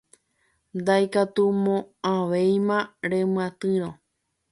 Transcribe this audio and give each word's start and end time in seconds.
Ndaikatumo'ãvéima 0.77 2.77
remyatyrõ. 3.11 3.89